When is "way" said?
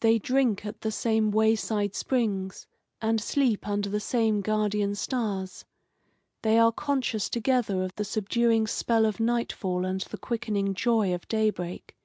1.30-1.56